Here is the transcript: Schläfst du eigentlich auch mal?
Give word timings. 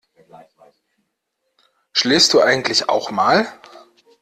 Schläfst 1.93 2.33
du 2.33 2.41
eigentlich 2.41 2.89
auch 2.89 3.11
mal? 3.11 3.45